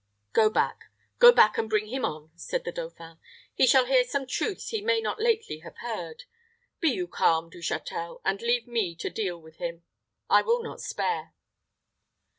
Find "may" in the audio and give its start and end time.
4.81-4.99